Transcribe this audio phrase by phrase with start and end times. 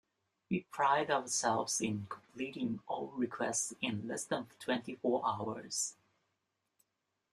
[0.49, 5.93] We pride ourselves in completing all requests in less than twenty four hours.